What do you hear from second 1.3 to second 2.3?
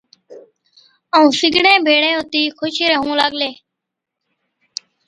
سِگڙين ڀيڙين